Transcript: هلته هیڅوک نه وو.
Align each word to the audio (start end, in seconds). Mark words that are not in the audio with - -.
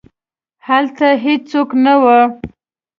هلته 0.67 1.07
هیڅوک 1.25 1.69
نه 1.83 1.93
وو. 2.01 2.19